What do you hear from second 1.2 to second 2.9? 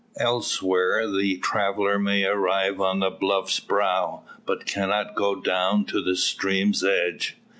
traveller may arrive